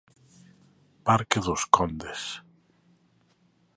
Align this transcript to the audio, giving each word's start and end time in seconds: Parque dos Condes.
Parque 1.07 1.39
dos 1.47 1.63
Condes. 1.75 2.21